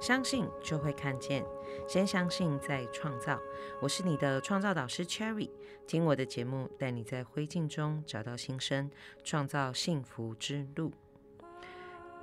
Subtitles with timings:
[0.00, 1.44] 相信就会看见，
[1.86, 3.38] 先相信再创造。
[3.80, 5.50] 我是你的创造导师 Cherry，
[5.86, 8.90] 听我的节目，带你在灰烬中找到新生，
[9.22, 10.90] 创造幸福之路。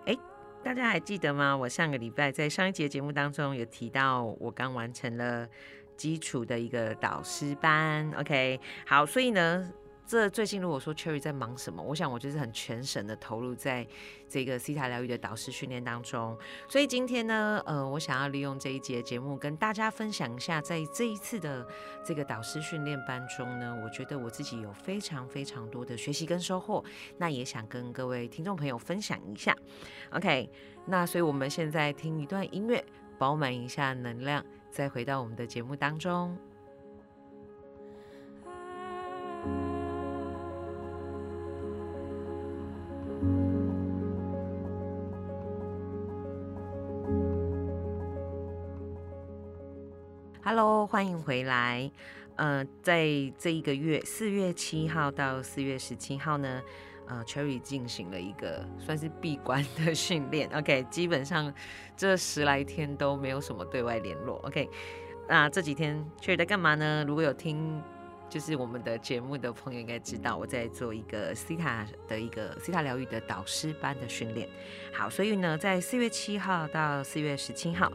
[0.05, 0.17] 哎，
[0.63, 1.55] 大家还记得吗？
[1.55, 5.48] 我上个礼拜在上一节节目当中有提到，我刚完成了
[5.95, 8.12] 基础的一个导师班。
[8.17, 9.71] OK，好，所以呢。
[10.07, 13.85] 这最近如果说 Cherry 在忙什么，我想我就是很全神的投入在
[14.29, 16.38] 这个西塔疗愈的导师训练当中。
[16.70, 21.67] 所以今天呢，呃，我想要利用这一节节目跟大家分享一下，在这一次的
[22.05, 26.81] 这个导师训练班中呢，我觉得我自己有非常非常多的学习跟收获。
[27.17, 29.53] 那也想跟各位听众朋友分享一下。
[30.12, 30.49] OK，
[30.85, 32.81] 那所以我们现在听一段音乐，
[33.17, 36.37] 饱满一下能量，再回到我们的节目当中。
[50.49, 51.91] Hello，欢迎回来。
[52.37, 53.05] 呃，在
[53.37, 56.63] 这一个月，四月七号到四月十七号呢，
[57.05, 60.49] 呃，Cherry 进行了一个算是闭关的 训练。
[60.54, 61.54] OK，基本上
[61.98, 64.38] 这十来天都没有什么对外联络。
[64.45, 64.69] OK，
[65.28, 67.03] 那这几天 Cherry 在干嘛呢？
[67.06, 67.84] 如果有听
[68.29, 74.47] 就是我们的节目的朋友应该知道，我在做一个西塔的一个西塔疗愈的导师班的训练。
[74.94, 77.91] 好，所以呢，在四月七号到四月十七号，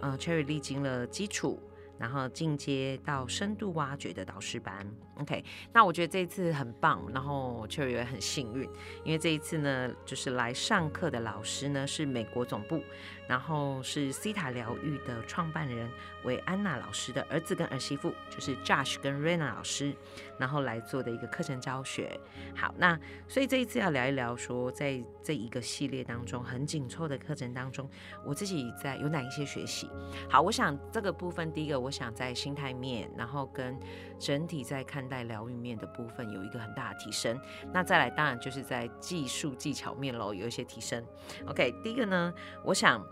[0.00, 1.60] 呃，Cherry 历经了基础。
[1.98, 4.86] 然后进阶到深度挖掘的导师班
[5.18, 8.68] ，OK，那我觉得这一次很棒，然后确实也很幸运，
[9.04, 12.82] 因为这一次呢，就是来上课的老师呢是美国总部，
[13.26, 15.90] 然后是西塔疗愈的创办人
[16.24, 19.94] 为安娜老师的儿子跟儿媳妇，就是 Josh 跟 Rena 老师，
[20.38, 22.18] 然后来做的一个课程教学。
[22.54, 27.88] 好，那所以这一次要聊一聊说，在这一个系列当中很紧凑的课程当中，
[28.24, 29.90] 我自己在有哪一些学习？
[30.28, 31.76] 好，我想这个部分第一个。
[31.76, 33.78] 我想在心态面，然后跟
[34.18, 37.38] 整体在看待疗愈面的部分有一个很大的提升。
[37.72, 41.04] 那再来，当然就是在技术技巧面喽，有一些提升。
[41.46, 42.32] OK，第一个呢，
[42.64, 43.06] 我想。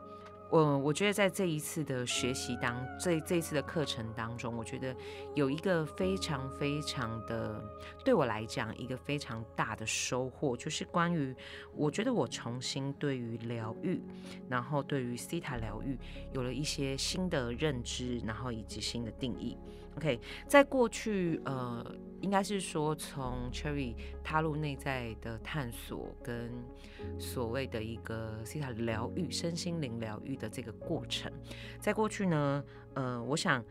[0.55, 4.95] 我我觉得在这一次的学习当这这一次的课程当中，我觉得
[5.35, 7.61] 有一个非常非常的
[8.05, 11.35] 对我来讲一个非常大的收获，就是关于
[11.75, 14.01] 我觉得我重新对于疗愈，
[14.49, 15.99] 然后对于西塔疗愈
[16.33, 19.59] 有了一些新的认知，然后以及新的定义。
[19.97, 21.85] OK，在过去，呃，
[22.21, 26.51] 应该是说从 Cherry 踏入内在的探索跟
[27.19, 31.31] 所谓的一个西塔疗愈、身心灵疗愈的这个过程，
[31.79, 33.65] 在过去呢，呃，我想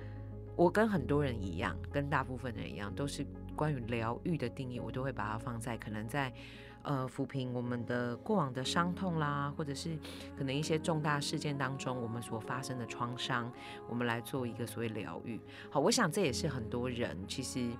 [0.55, 6.33] 我跟很多人一样，跟大部分人一样，都是关于疗愈的定义，我都会把它放在可能在。
[6.83, 9.97] 呃，抚平我们的过往的伤痛啦，或者是
[10.37, 13.49] 可能一些重大事件当中我们所发生的创伤，
[13.87, 15.39] 我们来做一个所谓疗愈。
[15.71, 17.71] 好，我想这也是很多人其实，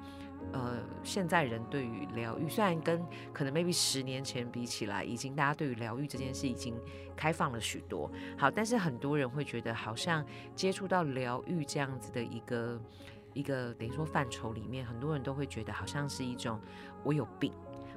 [0.53, 6.74] 呃，现在人对于疗愈，虽然跟可能 maybe 十年前比起来，已经大家对于疗愈这件事已经
[7.13, 8.09] 开放了许多。
[8.38, 10.25] 好，但是很多人会觉得，好像
[10.56, 12.81] 接触到疗愈这样子的一个
[13.34, 16.58] 一个等于说范畴里面，很多人都会觉得好像是一种
[17.03, 17.52] 我有病。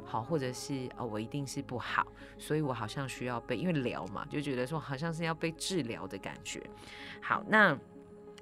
[0.07, 2.07] 好，或者是哦，我一定是不好，
[2.39, 6.63] 所以我好像需要被，因为疗嘛，就觉得说好像是要被治疗的感觉。
[7.21, 7.77] 好，那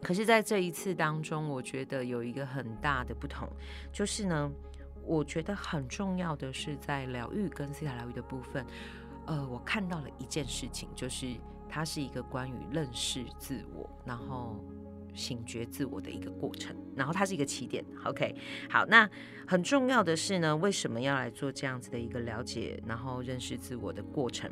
[0.03, 3.49] 可是在这一次当中，我觉得有一个很大的不同，
[3.91, 4.53] 就是呢，
[5.03, 8.65] 我觉得很重要的是在疗愈跟西塔疗愈的部分，
[9.27, 11.35] 呃，我看到了一件事情，就是
[11.69, 14.63] 它是一个关于认识自我，然后。
[15.15, 17.85] 醒觉自我的一个过程，然后它是一个起点。
[18.05, 18.35] OK，
[18.69, 19.09] 好，那
[19.47, 24.51] 很重要的是呢，为什么要来做这样子的一个了解，然后认识自我的过程？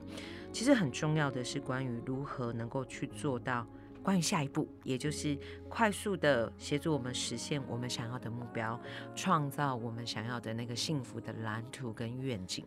[0.52, 3.66] 其实很重要的是关于如何能够去做到
[4.02, 8.78] 关于下一步，也就是快速的协助我们实现我们想要的目标，
[9.14, 12.66] 创造我们想要的那个幸福的蓝图跟愿景。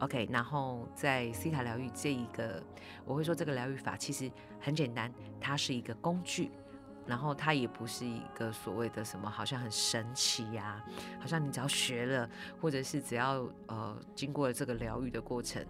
[0.00, 2.62] OK，然后在西塔疗愈这一个，
[3.04, 4.30] 我会说这个疗愈法其实
[4.60, 5.10] 很简单，
[5.40, 6.50] 它是一个工具。
[7.06, 10.82] 然后它也不是一个所谓的什么，好像很神奇呀，
[11.20, 12.28] 好像你只要学了，
[12.60, 15.64] 或者是只要呃经过了这个疗愈的过程，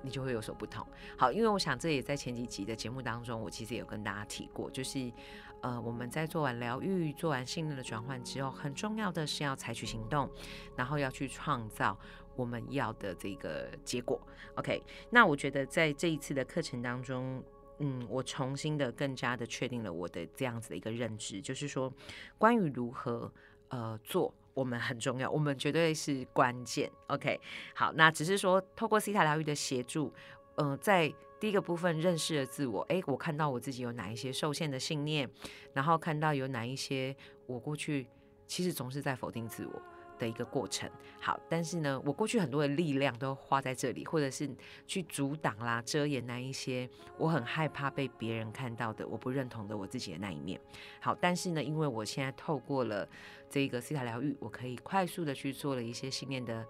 [0.00, 0.86] 你就会有所不同。
[1.18, 5.12] 好，因为我想这也在前几集的节目当中，我其实有跟大家提过，就是
[5.60, 10.30] 呃我们在做完疗愈、做完信任的转换之后，很重要的是要采取行动，
[10.76, 11.98] 然后要去创造
[12.36, 14.18] 我们要的这个结果。
[14.54, 17.44] OK，那我觉得在这一次的课程当中。
[17.78, 21.92] 嗯，我重新的更加的确定了我的这样子的一个认知，就是说，
[22.38, 23.32] 关于如何
[23.68, 26.90] 呃做，我们很重要，我们绝对是关键。
[27.08, 27.40] OK，
[27.74, 30.12] 好，那只是说透过西塔疗愈的协助，
[30.56, 31.12] 呃，在。
[31.40, 35.28] 第一个部分认识了自我，诶，我看到我自己有哪一些受限的信念，
[35.74, 37.14] 然后看到有哪一些
[37.46, 38.06] 我过去
[38.46, 39.82] 其实总是在否定自我。
[40.18, 40.90] 的一个过程，
[41.20, 44.48] 好，但是呢，我过去很多的力量都花在这里，或者是
[44.86, 46.88] 去阻挡啦、遮掩那一些
[47.18, 50.60] 我很害怕被别人看到的、我不认同的我自己的那一面。
[51.00, 53.08] 好，但是呢，因为我现在透过了
[53.48, 56.64] 这个西塔疗愈，我可以快速的去做了一些信念的。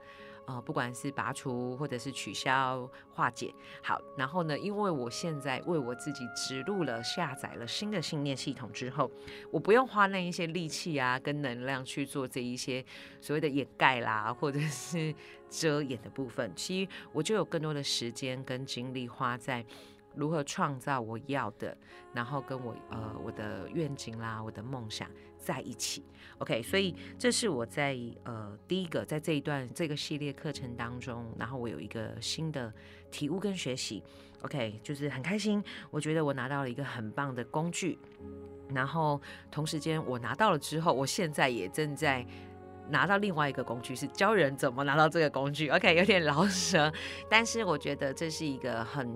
[0.46, 9.10] 呃，不管是拔除或者是取消、化解，好，然后呢，因为我现在为我自己植入了、下载了新的信念系统之后，
[9.50, 12.84] 我不用花那一些力气啊，跟能量去做这一些
[13.20, 15.14] 所谓的掩盖啦，或者是
[15.48, 19.64] 遮掩的部分，其实我就有更多的时间跟精力花在。
[20.14, 21.76] 如何创造我要的，
[22.12, 26.04] 然后跟我呃我的愿景啦，我的梦想在一起
[26.38, 32.72] ，OK，所以这是我在呃第一个在这一段这个系列课程当中，然后我有一个新的
[33.10, 34.02] 体悟跟学习
[34.42, 37.98] ，OK，就是很开心，我觉得我拿到了一个很棒的工具，
[38.72, 39.20] 然后
[39.50, 42.26] 同时间我拿到了之后，我现在也正在
[42.88, 46.92] 拿到另外一个工具，是教人怎么拿到这个工具，OK，有点老舍，
[47.28, 49.10] 但是我觉得这是一个很。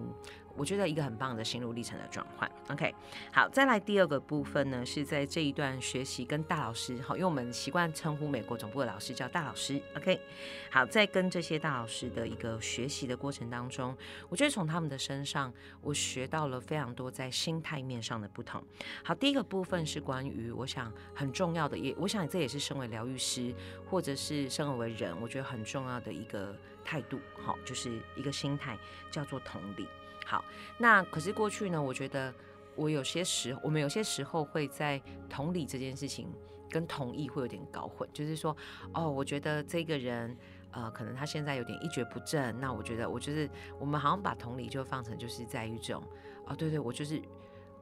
[0.58, 2.93] 我觉得一个很棒的心路历程的转换，OK，
[3.32, 10.20] 好，再来第二个部分呢，是在这一段学习跟大老师，好，因为我们习惯称呼美国总部的老师叫大老师，OK，
[10.70, 13.96] 好，在跟这些大老师的一个学习的过程当中，
[14.28, 18.60] 我觉得从他们的身上，我学到了非常多在心态面上的不同。
[19.05, 23.55] 好，第一个部分是关于我想很重要的，也我想这也是身为疗愈师
[23.88, 26.52] 或者是身为人，我觉得很重要的一个
[26.84, 28.76] 态度，好，就是一个心态，
[29.10, 29.87] 叫做同理。
[30.29, 30.45] 好，
[30.77, 31.83] 那可是过去呢？
[31.83, 32.35] 我觉得
[32.77, 36.29] 我有些时，我们有些时候会在同理这件事情
[36.69, 38.55] 跟同意会有点搞混，就是说，
[38.93, 40.37] 哦，我觉得这个人，
[40.71, 43.49] 呃，可能他现在有点一蹶不振，那我觉得我就是
[43.81, 46.03] 我们好像把同理就放成就是在一种，
[46.47, 47.23] 哦，对对，我就是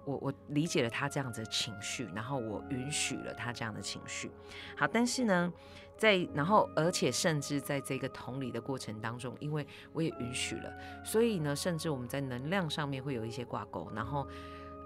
[0.06, 4.31] 我我理解了他这样子的情绪，然后我允许了他这样的情绪。
[4.75, 5.53] 好，但是呢。
[5.99, 10.70] 在，然后，而且甚至在这个同理的过程当中，因为我也允许了，
[11.03, 13.91] 所以呢，甚至我们在能量上面会有一些挂钩。
[13.94, 14.29] 然后，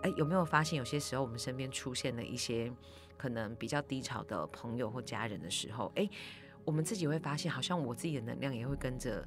[0.05, 2.73] 哎，有没有发现有些时候我们身边出现了一些
[3.16, 6.08] 可能比较低潮的朋友或家人的时候，哎，
[6.64, 9.26] 我们自己会发现，好像我自己的能量也会跟着。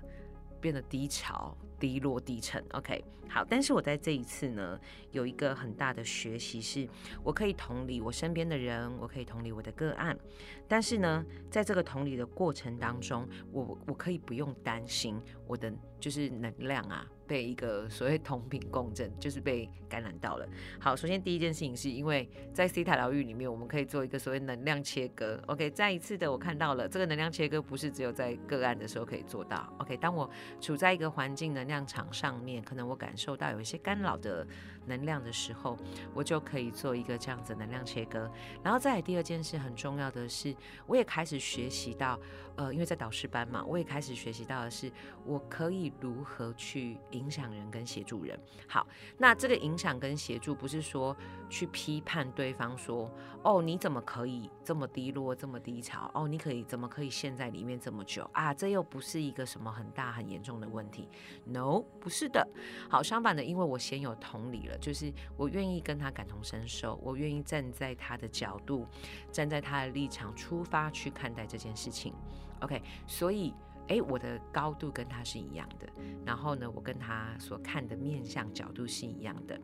[0.62, 1.54] 变得低潮、
[1.84, 2.64] 低落、低沉。
[2.72, 4.80] OK，好，但是我在这一次呢，
[5.12, 6.88] 有一个很大的学习，是
[7.22, 10.18] 我可以同理我身边的人，我可以同理我的个案，
[10.66, 17.06] 但是呢，在这个同理的过程当中，我我可以不用担心我的就是能量啊。
[17.26, 20.46] 被一个所谓同频共振，就是被感染到了。
[20.78, 25.42] 好，首先第一件事情是因为在 C 塔疗愈里面，我们可以做一个所谓能量切割。
[25.48, 29.74] OK，再一次的我看到了这个能量切割，不是只有在个案的时候可以做到。
[29.80, 34.46] OK，当我处在一个环境能量量场上面，可能我感受到有一些干扰的
[34.86, 35.78] 能量的时候，
[36.14, 38.32] 我就可以做一个这样子能量切割。
[38.64, 42.20] 然后再来第二件事很重要的是，我也开始学习到，
[42.56, 44.92] 呃，因为在导师班嘛，我也开始学习到的是，
[45.26, 46.98] 我可以如何去。
[47.12, 48.88] 影响人跟协助人，好，
[49.18, 51.16] 那这个影响跟协助不是说
[51.50, 53.10] 去批判对方，说
[53.44, 58.54] 哦你怎么可以这么低落这么低潮，哦你可以怎么可以陷在里面这么久啊？
[58.54, 61.08] 这又不是一个什么很大很严重的问题
[61.46, 62.48] ，no 不是的，
[62.90, 68.86] 好相反的，因为我先有同理了，就是我愿意跟他感同身受，我愿意站在他的角度，
[69.32, 72.14] 站在他的立场出发去看待这件事情
[72.62, 73.54] ，OK，所以。
[73.90, 75.86] 哎，我的高度跟他是一样的，
[76.26, 79.60] 然后呢，我跟他所看的面向角度是一样的，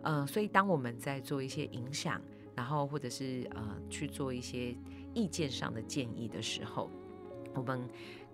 [0.00, 2.18] 嗯，所以当我们在做一些影响，
[2.56, 4.74] 然后或者是呃去做一些
[5.12, 6.90] 意见上的建议的时候，
[7.54, 7.86] 我们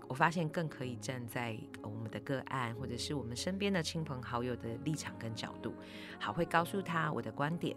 [0.08, 5.75] 我发现更可以站在我们的个案或者是我们身边的亲朋好友的立场跟角度，
[6.18, 7.76] 好，会告诉他我的观点。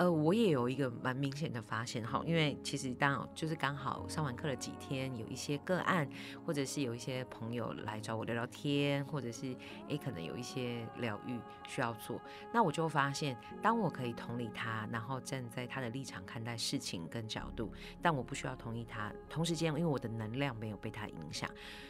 [0.00, 6.08] 呃，我也有一个蛮明显的发现哈，因为其实当就是刚好上完课了几天，有一些个案，
[6.42, 9.54] 或者是有一些朋友来找我聊聊天，或者是
[9.88, 11.38] 诶可能有一些疗愈
[11.68, 12.18] 需要做，
[12.50, 21.46] 那我就发现，当我可以同理他，然后站在他的立场看待事情跟角度，但我不需要同意他，同时间因为我的能量没有被他影响，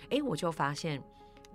[0.08, 1.00] 诶，我就发现，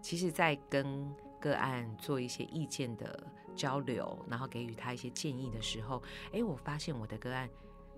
[0.01, 7.49] 其实，在跟个案做一些意见的交流，然后给予他一些建议的时候，哎，我发现我的个案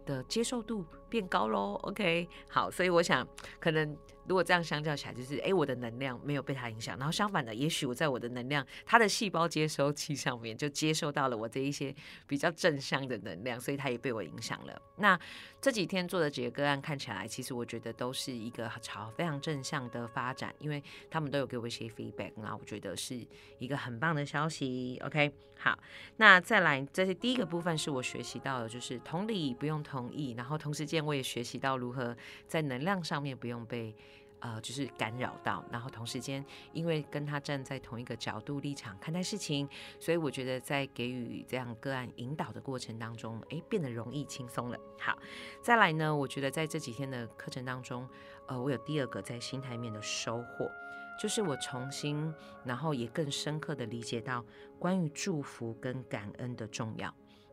[0.06, 1.80] 的接受度变高喽。
[1.84, 3.28] OK，好，所以我想
[3.60, 3.98] 可能。
[4.28, 11.96] 如果这样相较起来，就是哎，我的能量没有被它影响，然后相反的，也许我在我的能量，它的细胞接收器上面就接受到了我这一些
[12.28, 14.82] 比较正向的能量，所以它也被我影响了。
[14.98, 15.18] 那
[15.62, 23.18] 这几天做的几个个案看起来，其实我觉得都是一个朝非常正向的发展，因为他们都有给我一些 feedback，那我觉得是
[23.60, 25.02] 一个很棒的消息。
[25.06, 25.80] OK，好，
[26.18, 32.16] 那再来，这是第一个部分是我学习到的，就是同理不用同意，然后同时我也学习到如何
[32.48, 33.96] 在能量上面不用被。
[34.40, 39.68] 呃，就是干扰到，然后同时间，因为跟他站在同一个角度立场看待事情，
[40.00, 44.78] 所以我觉得在给予这样个案引导的过程当中，哎，变得容易轻松了。
[45.00, 45.18] 好，
[45.60, 48.08] 再来呢，我觉得在这几天的课程当中，
[48.46, 50.70] 呃，我有第二个在心态面的收获，
[51.20, 52.32] 就是我重新，
[52.64, 54.46] 然后也更深刻的理解到
[54.78, 57.12] 关于祝福跟感恩的重要。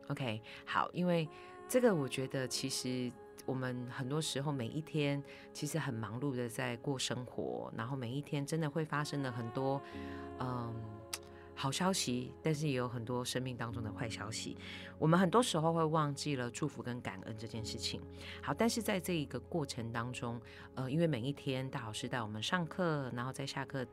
[0.09, 1.27] OK，好，因为
[1.67, 3.11] 这个我觉得其实。
[3.45, 5.23] 我们很多时候每一天
[5.53, 9.81] 其实很忙碌的在过生活，然后每一天真的会发生了很多
[10.39, 10.73] 嗯
[11.53, 14.57] 好消息，但是也有很多生命当中的坏消息。
[14.99, 18.01] 我们很多时候会忘记了祝福跟感恩这件事情。
[18.41, 20.41] 好，但是在这一个过程当中，
[20.73, 23.85] 呃，因为每一天大老师带我们上课，然后在下课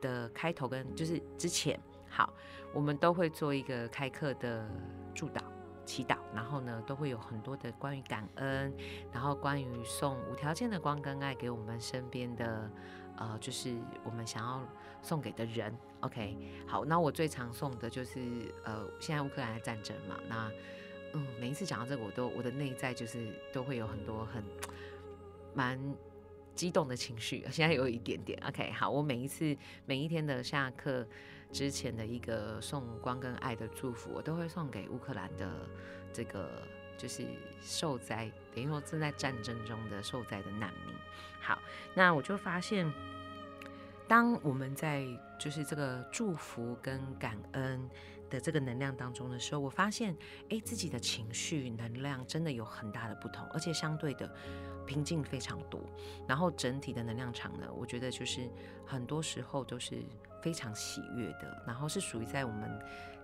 [0.00, 2.32] 的开头跟就是之前，好，
[2.72, 4.70] 我们都会做一个开课的
[5.12, 5.42] 祝祷。
[5.88, 8.70] 祈祷，然后呢，都会有很多的关于感恩，
[9.10, 12.70] 然后关于送无条件的光跟爱给我们身边的，
[13.16, 14.60] 呃，就是我们想要
[15.00, 15.74] 送给的人。
[16.00, 18.20] OK，好，那我最常送的就是，
[18.66, 20.52] 呃，现在乌克兰的战争嘛，那，
[21.14, 24.44] 嗯，每一次讲到这个，我都我的内在就是都会有很多很
[25.54, 25.80] 蛮
[26.54, 28.38] 激动的情绪，现在有一点点。
[28.46, 31.08] OK，好，我每一次每一天的下课。
[31.50, 35.50] 之前的一个送光跟爱的祝福，我都会送给乌克兰的
[36.12, 36.62] 这个
[36.96, 37.26] 就是
[37.60, 40.94] 受灾，等于说正在战争中的受灾的难民。
[41.40, 41.58] 好，
[41.94, 42.92] 那我就发现，
[44.06, 45.06] 当我们在
[45.38, 47.88] 就是这个祝福跟感恩
[48.28, 50.14] 的这个能量当中的时候，我发现，
[50.50, 54.30] 哎，自己的情绪能量真的有很大的不同，而且相对的
[54.88, 55.78] 平静非常多。
[56.26, 58.48] 然后整体的能量场呢，我觉得就是
[58.86, 60.02] 很多时候都是。
[60.40, 62.70] 非常喜悦的，然后是属于在我们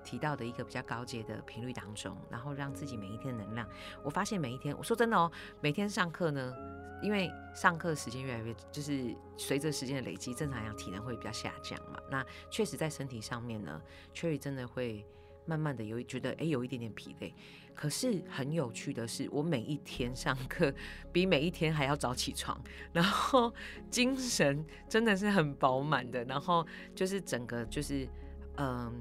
[0.02, 3.68] 提到的一个比较高阶的频率当中，然后让自己每一天的能量。
[4.02, 5.30] 我发现每一天，我说真的哦，
[5.60, 6.52] 每天上课呢，
[7.00, 12.00] 因为上课时间越来越，就是随着时间的累积，正常来讲体能会比较下降嘛。
[12.10, 13.80] 那确实在身体上面呢
[14.12, 15.06] ，Cherry 真的会
[15.46, 17.34] 慢慢的有觉得哎有一点点疲累。
[17.74, 20.72] 可是很有趣的是，我每一天上课
[21.12, 22.60] 比每一天还要早起床，
[22.92, 23.52] 然后
[23.90, 28.08] 精神真的是很饱满的，然后就是整个就是
[28.56, 28.92] 嗯。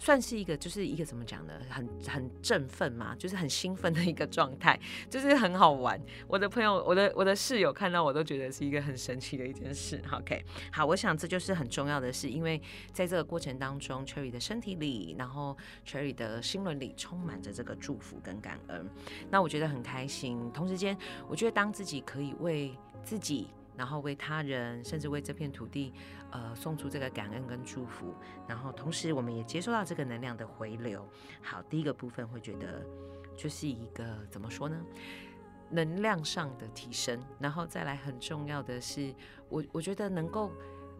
[0.00, 1.52] 算是一个，就是一个怎么讲呢？
[1.68, 4.80] 很很振奋嘛，就是很兴奋的一个状态，
[5.10, 6.00] 就是很好玩。
[6.26, 10.02] 我的朋友，我的我的室友看到我都觉得是一个很神奇的一件事。
[10.10, 10.42] OK，
[10.72, 12.60] 好，我想这就是很重要的是，因为
[12.94, 15.54] 在这个过程当中，Cherry 的身体里，然后
[15.86, 18.88] Cherry 的心轮里充满着这个祝福跟感恩。
[19.30, 20.50] 那我觉得很开心。
[20.54, 20.96] 同时间，
[21.28, 23.48] 我觉得当自己可以为自己。
[23.76, 25.92] 然后为他人，甚至为这片土地，
[26.30, 28.14] 呃，送出这个感恩跟祝福。
[28.46, 31.08] 然后同时，我们也接收到这个能量的回流。
[31.42, 32.84] 好，第一个部分会觉得
[33.36, 34.76] 就是一个怎么说呢？
[35.70, 37.20] 能量上的提升。
[37.38, 39.14] 然后再来，很重要的是，
[39.48, 40.52] 我我觉得能够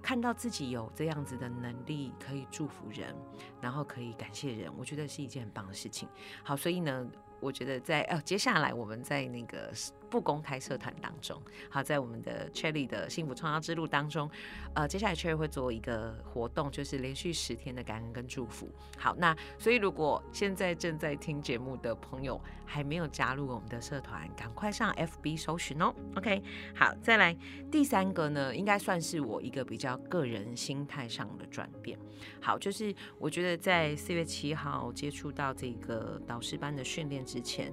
[0.03, 3.15] 看到自己有这样子的能力，可以祝福人，
[3.61, 6.09] 然后可以感谢人，我觉得是一件很棒的事情。
[6.43, 7.07] 好，所以呢。
[7.43, 9.73] 我觉得在呃接下来我们在那个
[10.11, 11.41] 不公开社团当中，
[11.71, 14.29] 好，在我们的 Cherry 的幸福创造之路当中，
[14.75, 18.69] 呃，接下来 Cherry 会做一个活动，就是连续十天的感恩跟祝福。
[18.99, 25.95] 好，那所以如果现在正在听节目的朋友还没有加入我们的社团，赶快上 FB 搜寻哦。
[26.17, 26.43] OK，
[26.75, 27.37] 好，再来
[27.71, 31.97] 第三个呢，应该算是我一个比较个人心态上的转变。
[32.43, 37.21] 好，就是我觉得在四月七号接触到这个导师班的训练。
[37.31, 37.73] 之前，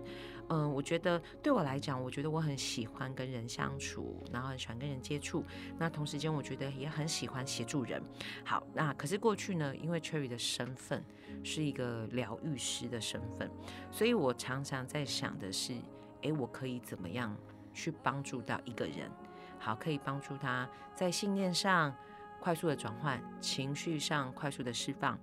[0.50, 5.44] 嗯，我觉得对我来讲，我觉得我很喜欢跟人相处，然后很喜欢跟人接触。
[5.78, 8.02] 那同时间，我觉得也很喜欢协助人。
[8.46, 11.04] 好，那可是过去呢，因为 Cherry 的身份
[11.44, 13.52] 是一个疗愈师的身份，
[13.92, 15.74] 所以我常常在想的是，
[16.22, 17.36] 诶，我可以怎么样
[17.74, 19.12] 去帮助到一个人？
[19.60, 21.94] 好，可以帮助他在信念上
[22.40, 25.20] 快速的转换，情绪上快速的释放。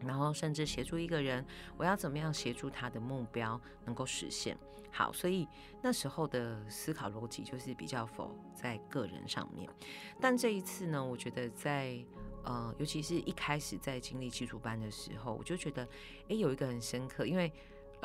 [0.00, 1.44] 然后甚至协助一个人，
[1.76, 4.56] 我要怎么样协助他的目标能够实现？
[4.90, 5.48] 好，所以
[5.82, 9.68] 那时候的思考逻辑就是比较否在个人上面。
[10.20, 11.98] 但这一次呢，我觉得在
[12.44, 15.82] 呃，尤其是一开始在经历基础班的时候，我就觉得，
[16.28, 17.52] 哎，有一个很深刻，因为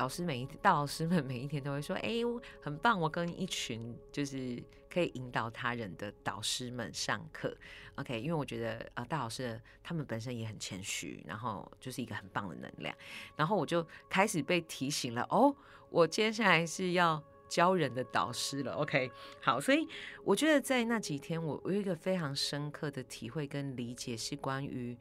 [0.00, 2.14] 老师每一大老师们每一天都会说，哎，
[2.62, 7.54] 很棒，我跟一群就是可以引导他人的导师们上课
[7.96, 12.96] ，OK，因为我觉得呃大老师他们本身也很谦虚，然后就是一个很棒的能量，
[13.36, 15.54] 然后我就开始被提醒了，哦，
[15.90, 19.86] 我接下来是要教人的导师了，OK，好，所以
[20.24, 24.96] 我觉得在那几天，我我有一个非常深刻的体会跟理解是关于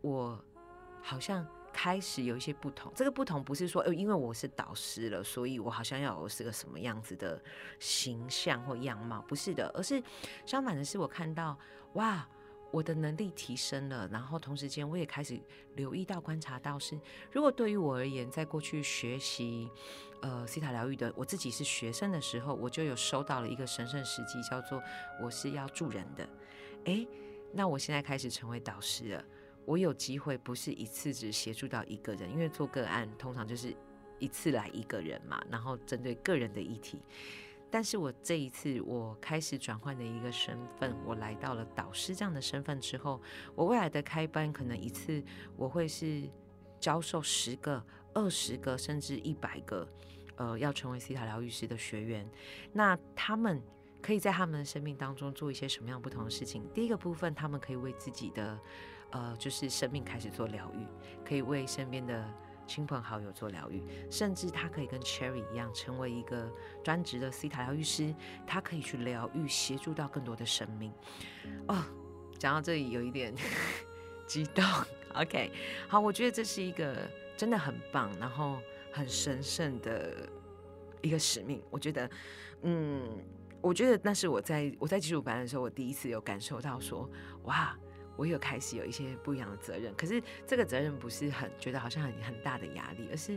[0.00, 0.44] 我
[1.00, 1.46] 好像。
[1.72, 7.42] 开始有一些不同，这个不同不是说，呃，因为我是导师了，所以我好像要是个什么样子的
[7.78, 10.02] 形象或样貌，不是的，而是
[10.44, 11.58] 相反的是，我看到，
[11.94, 12.28] 哇，
[12.70, 15.40] 我的能力提升了，然后同时间我也开始
[15.74, 16.98] 留意到、观察到，是
[17.30, 19.68] 如果对于我而言，在过去学习
[20.20, 24.82] 呃西塔疗愈的我自己是学生的时候，我就有收到了一个神圣时机，叫做
[25.22, 26.28] 我是要助人的，
[26.84, 27.08] 诶，
[27.52, 29.24] 那我现在开始成为导师了。
[29.64, 33.74] 我有机会不是一次只协助到一个人，因为做个案通常就是
[34.18, 37.00] 一次来一个人嘛，然后针对个人的议题。
[37.70, 43.18] 但是我这一次我开始转换的一个身份，我来到了导师这样的身份之后，
[43.54, 45.24] 我未来的开班可能一次
[45.56, 46.28] 我会是
[46.78, 49.88] 教授十个、二十个甚至一百个，
[50.36, 52.28] 呃，要成为西塔疗愈师的学员。
[52.74, 53.62] 那他们
[54.02, 56.62] 可以在他们的生命当中做一些什么样不同的事情？
[56.74, 58.60] 第一个部分，他们可以为自己的
[59.12, 60.86] 呃，就是生命开始做疗愈，
[61.24, 62.24] 可以为身边的
[62.66, 66.50] 亲朋好友做疗愈，甚至他可以跟 Cherry 一样，成为一个
[66.82, 68.14] 专职的 C 塔疗愈师，
[68.46, 70.92] 他可以去疗愈，协助到更多的生命。
[71.68, 71.84] 哦，
[72.38, 73.34] 讲到这里有一点
[74.26, 74.64] 激动。
[75.14, 75.52] OK，
[75.88, 76.96] 好，我觉得这是一个
[77.36, 78.58] 真的很棒，然后
[78.90, 80.26] 很神圣的
[81.02, 81.62] 一个使命。
[81.68, 82.10] 我觉得，
[82.62, 83.02] 嗯，
[83.60, 87.10] 我觉得那是我在我在基础班的时候，我第一次有感受到说，
[87.42, 87.76] 哇。
[88.22, 93.36] 我有开始有一些不一样的责任，可是这个责任不是很觉得好像很很大的压力，而是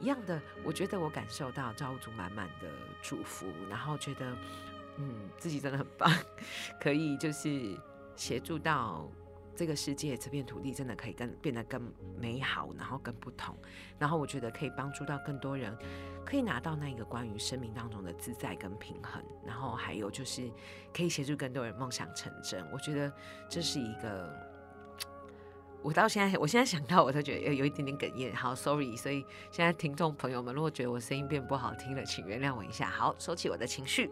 [0.00, 0.42] 一样的。
[0.64, 2.68] 我觉得我感受到造物主满满的
[3.00, 4.36] 祝福，然后觉得
[4.96, 6.12] 嗯自己真的很棒，
[6.82, 7.78] 可以就是
[8.16, 9.08] 协助到。
[9.56, 11.80] 这个世界这片土地真的可以更变得更
[12.18, 13.56] 美好，然后更不同，
[13.98, 15.76] 然后我觉得可以帮助到更多人，
[16.24, 20.50] 可以拿到那个关于生命当中的自在跟平衡，然后还有就是
[20.92, 22.66] 可以协助更多人梦想成真。
[22.72, 23.12] 我觉得
[23.48, 24.28] 这是一个，
[25.82, 28.34] 我到现在我现在想到我都觉得有一点点哽咽。
[28.34, 32.88] 好，sorry，所以现在听众朋友们如果觉得我声音变不好听了，请原谅我一下。
[32.90, 34.10] 好，收起我的情绪。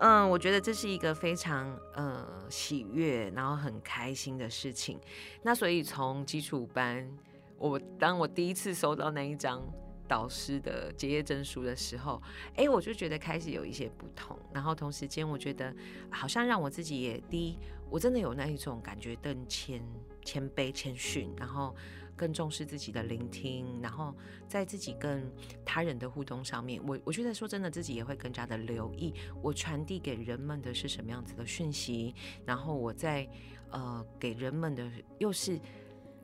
[0.00, 4.98] 嗯，我觉得这是一个非常呃喜悦，然后很开心的事情。
[5.42, 7.08] 那所以从基础班，
[7.56, 9.62] 我当我第一次收到那一张
[10.06, 12.22] 导师的结业证书的时候，
[12.56, 14.38] 哎，我就觉得开始有一些不同。
[14.52, 15.74] 然后同时间，我觉得
[16.10, 17.58] 好像让我自己也第一，
[17.90, 19.82] 我真的有那一种感觉更谦
[20.24, 21.74] 谦卑谦逊，然后。
[22.18, 24.12] 更重视自己的聆听，然后
[24.48, 25.32] 在自己跟
[25.64, 32.12] 他人的互动上面，我我觉得说真的，自己也会更加的留意我传递给人们的是什么样子的讯息，
[32.44, 33.26] 然后我在
[33.70, 35.58] 呃给人们的又是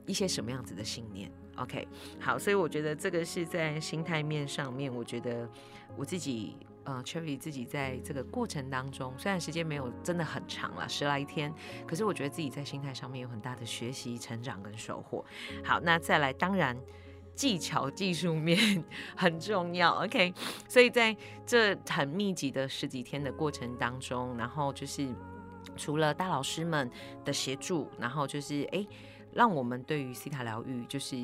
[0.05, 1.31] 一些什么样子的信念。
[1.55, 1.87] OK，
[2.19, 5.49] 好，所以我觉得这个是在心态面上面，我觉得
[5.95, 6.57] 我自己。
[6.85, 11.51] 呃，Cherry 自己在这个过程当中，虽然时间没有真的很长了，十来天，
[11.87, 15.25] 可是我觉得自己在心态上面有很大的学习、 成长跟收获。
[15.63, 16.79] 好，那再来，当然
[17.33, 18.85] 技巧、技术面
[19.17, 20.03] 很重要。
[20.03, 20.31] OK，
[20.69, 25.07] 所以在这很密集的十几天的过程当中，然后就是
[25.75, 26.87] 除了大老师们
[27.23, 28.85] 的协助，然后就是哎，
[29.33, 31.15] 让我们对于西塔疗愈就是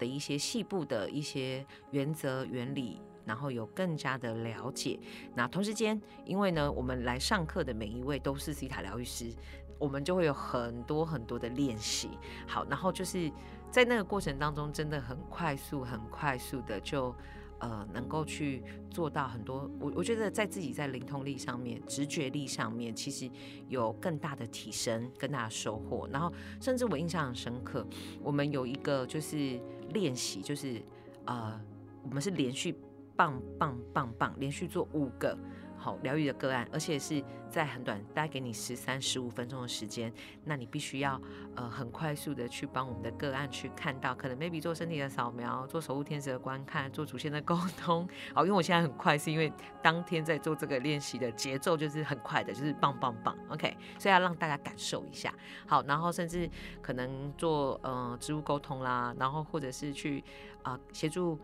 [0.00, 3.00] 的一些细部的一些原则、原理。
[3.24, 4.98] 然后有更加的了解，
[5.34, 9.32] 那同时间，因为呢，我们来上课的每一位都是西塔疗愈师，
[9.78, 12.10] 我们就会有很多很多的练习。
[12.46, 13.30] 好，然后就是
[13.70, 17.14] 在那个过程当中，真的很快速、很快速的就
[17.60, 19.70] 呃能够去做到很多。
[19.78, 23.30] 我我觉得在自己在灵通力上面、直觉力上面，其实
[23.68, 26.08] 有更大的提升、更大的收获。
[26.10, 27.86] 然后甚至我印象很深刻，
[28.22, 30.82] 我们有一个就是练习，就是
[31.26, 31.60] 呃，
[32.02, 32.74] 我们是连续。
[33.20, 35.36] 棒棒棒棒，连续做五个
[35.76, 40.10] 好疗愈的个案，而且是在很短，大概给你十三十五分钟的时间，
[40.42, 41.20] 那你必须要
[41.54, 48.08] 呃很快速的去帮我们的个案去看到，可能 maybe 做身体的扫描，做守护天使的观看，做主线的沟通。
[48.32, 49.52] 好，因为我现在很快，是因为
[49.82, 55.30] 当天在做这个练习的节奏就是很快的，就是棒棒棒，OK，所以要让大家感受一下。
[55.66, 56.48] 好，然后甚至
[56.80, 60.24] 可能做呃植物沟通啦，然后或者是去
[60.62, 61.38] 啊协助。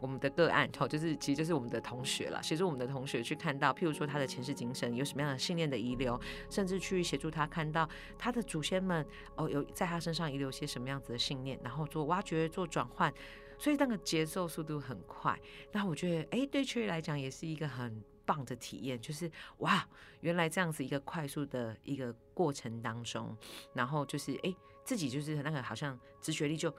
[0.00, 9.06] 我们的个案，哦，就是其实就是我们的同学了，协助我们的同学去看到，譬如说他的前世今生有什么样的信念的遗留，甚至去协助他看到他的祖先们
[9.36, 13.12] 哦有在他身上遗留些什么样子的信念，然后做挖掘、做转换。
[13.60, 15.36] 所以那个节奏速度很快。
[15.72, 19.84] 那我觉得，哎，对崔来讲也是一个很棒的体验，就是哇，
[20.20, 23.36] 原来这样子一个快速的一个过程当中，
[23.74, 26.72] 然后就是哎，自己就是那个好像直觉力就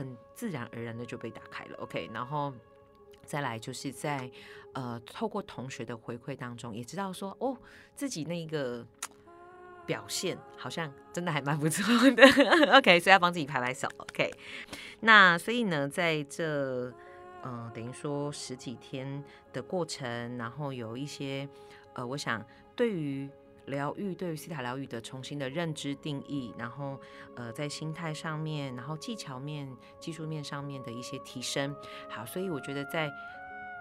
[0.00, 1.76] 很自然而然的就被打开了。
[1.78, 2.52] OK，然后
[3.24, 4.30] 再来就是在
[4.72, 7.56] 呃透过同学的回馈当中，也知道说哦，
[7.94, 8.86] 自己那个。
[9.86, 11.82] 表现好像真的还蛮不错
[12.12, 12.22] 的
[12.76, 14.30] ，OK，所以要帮自己拍拍手，OK。
[15.00, 16.92] 那所以呢，在这
[17.42, 21.48] 嗯，等于说十几天的过程，然后有一些
[21.94, 22.44] 呃，我想
[22.76, 23.28] 对于
[23.70, 27.00] 疗愈，对于西塔疗愈的重新的认知定义，然后
[27.36, 31.74] 呃，在心态上面，然后技巧面、技术面上面的一些提升。
[32.08, 33.10] 好，所以我觉得在。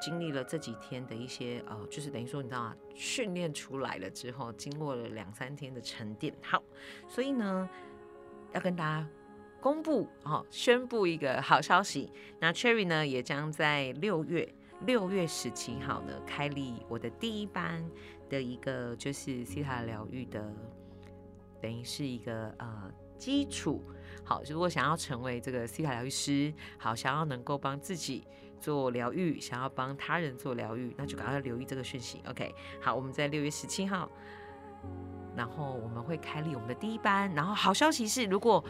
[0.01, 2.75] 经历了这几天的一些呃，就是等于说，你知道吗？
[2.95, 6.63] 训练出来了之后，经过了两三天的沉淀，好，
[7.05, 7.69] 所以呢，
[8.53, 9.05] 要跟大家
[9.59, 12.09] 公布哦，宣布一个好消息。
[12.39, 14.47] 那 Cherry 呢，也将在六月
[14.85, 17.83] 六月十七号呢，开立我的第一班
[18.29, 20.53] 的一个就是西塔疗愈的，
[21.61, 23.83] 等于是一个呃基础。
[24.23, 28.25] 好，如果想要成为这个西塔疗愈师，好，想要能够帮自己。
[28.61, 32.21] 做疗愈，想要帮他人做疗愈，那就赶快留意这个讯息。
[32.27, 34.11] OK，好，我们在六月十七号，
[35.33, 37.33] 然后我们会开立我们的第一班。
[37.33, 38.61] 然后好消息是，如果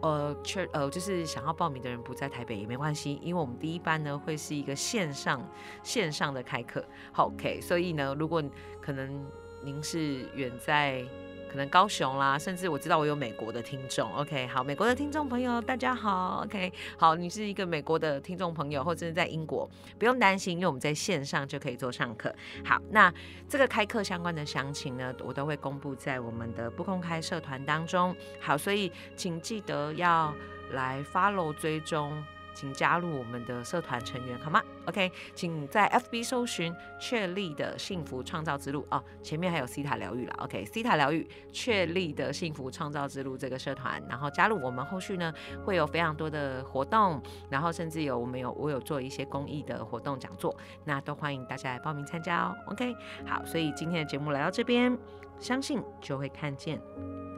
[0.00, 5.46] 呃确呃就是想要报名的人不在台北也没关系，因为我们第一班呢会是一个线上
[5.82, 6.84] 线上的开课。
[7.16, 8.42] OK，所以呢，如果
[8.80, 9.24] 可能
[9.62, 11.04] 您是远在。
[11.48, 22.32] 可能高雄啦，甚至我知道我有美国的听众，OK，好，美国的听众朋友大家好，OK，好，你是一个美国的听众朋友，或者是在英国，不用担心，因为我们在线上就可以做上课。
[22.64, 23.12] 好，那
[23.48, 28.14] 这个开课相关的详情呢，我都会公布在我们的不公开社团当中。
[28.40, 30.34] 好，所以请记得要
[30.72, 32.22] 来 follow 追踪。
[32.58, 40.34] 请加入我们的社团成员好吗？OK，请在 FB 搜寻“确立的幸福创造之路”哦，前面还有西塔疗愈了。
[40.38, 45.32] OK，西塔疗愈确立的幸福创造之路这个社团，然后加入我们，后续呢
[45.64, 50.52] 会有非常多的活动，然后甚至有我们有我有做一些公益的活动讲座，
[50.84, 52.56] 那都欢迎大家来报名参加哦。
[52.66, 52.92] OK，
[53.24, 54.98] 好，所以今天的节目来到这边，
[55.38, 56.82] 相信就会看见，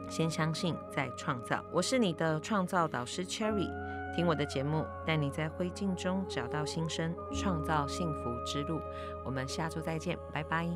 [0.09, 1.63] 先相信再创造。
[1.71, 3.90] 我是你的创造导师 Cherry。
[4.15, 8.79] 听我的节目，带你在灰烬中找到新生，创造幸福之路。
[9.25, 10.67] 我们下周再见，拜拜。